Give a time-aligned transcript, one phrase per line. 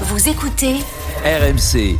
[0.00, 0.78] Vous écoutez
[1.24, 1.96] RMC,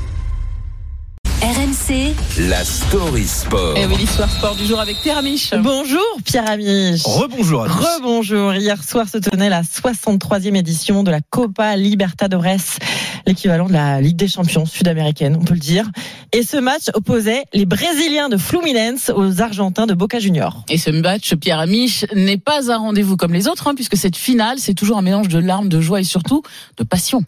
[1.74, 2.14] RMC
[2.48, 3.76] la story sport.
[3.76, 5.50] Et Eh oui, l'histoire sport du jour avec Pierre Amiche.
[5.58, 7.02] Bonjour Pierre Amiche.
[7.04, 7.74] Rebonjour à tous.
[7.74, 8.54] Rebonjour.
[8.54, 12.78] Hier soir se tenait la 63e édition de la Copa Libertadores,
[13.26, 15.90] l'équivalent de la Ligue des Champions sud-américaine, on peut le dire.
[16.32, 20.64] Et ce match opposait les Brésiliens de Fluminense aux Argentins de Boca Juniors.
[20.68, 24.16] Et ce match, Pierre Amiche, n'est pas un rendez-vous comme les autres, hein, puisque cette
[24.16, 26.42] finale, c'est toujours un mélange de larmes, de joie et surtout
[26.76, 27.24] de passion.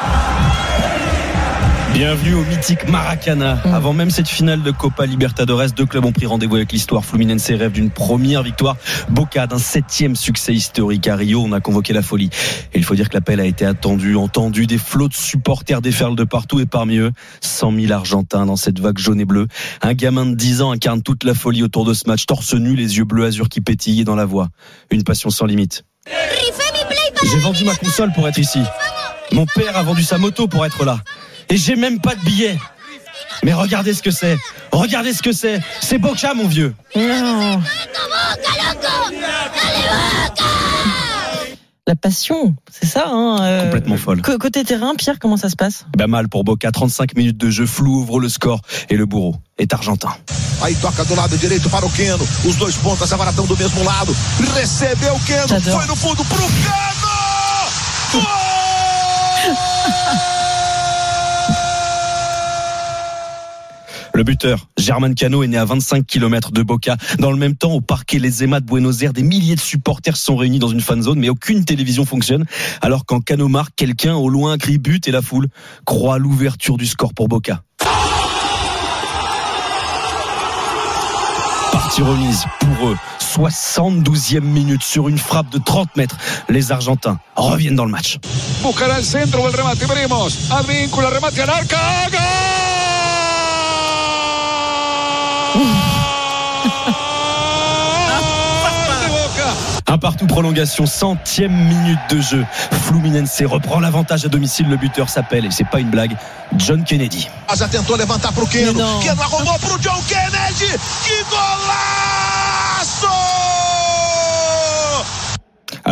[1.96, 3.54] Bienvenue au mythique Maracana.
[3.54, 3.72] Mm.
[3.72, 7.06] Avant même cette finale de Copa Libertadores, deux clubs ont pris rendez-vous avec l'histoire.
[7.06, 8.76] Fluminense rêve d'une première victoire.
[9.08, 11.42] Boca d'un septième succès historique à Rio.
[11.42, 12.28] On a convoqué la folie.
[12.74, 14.66] Et il faut dire que l'appel a été attendu, entendu.
[14.66, 18.78] Des flots de supporters déferlent de partout et parmi eux, 100 000 Argentins dans cette
[18.78, 19.46] vague jaune et bleue.
[19.80, 22.26] Un gamin de 10 ans incarne toute la folie autour de ce match.
[22.26, 24.48] Torse nu, les yeux bleus azur qui pétillent dans la voix.
[24.90, 25.86] Une passion sans limite.
[27.24, 28.60] J'ai vendu ma console pour être ici.
[29.32, 30.98] Mon père a vendu sa moto pour être là.
[31.48, 32.58] Et j'ai même pas de billet.
[33.42, 34.38] Mais regardez ce que c'est.
[34.72, 35.60] Regardez ce que c'est.
[35.80, 36.74] C'est Boca, mon vieux.
[36.94, 37.60] Non.
[41.88, 43.04] La passion, c'est ça.
[43.06, 44.20] Hein, euh, Complètement folle.
[44.20, 45.86] Côté terrain, Pierre, comment ça se passe?
[45.96, 46.72] Bah mal pour Boca.
[46.72, 48.60] 35 minutes de jeu flou ouvre le score.
[48.90, 50.10] Et le bourreau est argentin.
[50.62, 50.74] Aí
[64.26, 66.96] buteur, German Cano, est né à 25 km de Boca.
[67.20, 70.16] Dans le même temps, au parquet Les Emas de Buenos Aires, des milliers de supporters
[70.16, 72.44] sont réunis dans une fan zone, mais aucune télévision fonctionne.
[72.82, 75.46] Alors quand Cano marque, quelqu'un au loin crie but et la foule
[75.84, 77.62] croit l'ouverture du score pour Boca.
[81.72, 82.96] Partie remise pour eux.
[83.20, 86.16] 72e minute sur une frappe de 30 mètres.
[86.48, 88.18] Les Argentins reviennent dans le match.
[99.88, 102.44] Un partout prolongation, centième minute de jeu.
[102.86, 104.68] Fluminense reprend l'avantage à domicile.
[104.68, 106.16] Le buteur s'appelle, et c'est pas une blague,
[106.56, 107.28] John Kennedy.
[107.56, 108.72] Já tentou levantar pro Keno.
[108.72, 109.00] Mais não.
[109.00, 110.72] Keno arrumou pro John Kennedy?
[111.04, 113.35] Que golaço!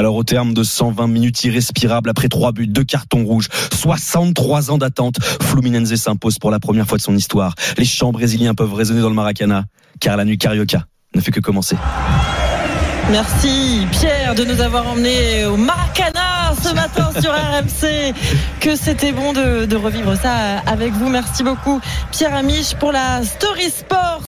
[0.05, 4.77] Alors au terme de 120 minutes irrespirables après trois buts, deux cartons rouges, 63 ans
[4.77, 7.55] d'attente, Fluminense s'impose pour la première fois de son histoire.
[7.79, 9.65] Les chants brésiliens peuvent résonner dans le Maracana,
[10.01, 11.79] car la nuit carioca ne fait que commencer.
[13.11, 18.13] Merci Pierre de nous avoir emmenés au Maracana ce matin sur RMC.
[18.61, 21.09] Que c'était bon de, de revivre ça avec vous.
[21.09, 21.81] Merci beaucoup
[22.13, 24.21] Pierre Amiche pour la Story Sport.